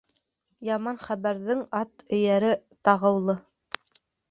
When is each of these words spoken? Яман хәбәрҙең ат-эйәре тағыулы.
Яман 0.69 0.97
хәбәрҙең 1.07 1.61
ат-эйәре 1.81 2.51
тағыулы. 2.91 3.39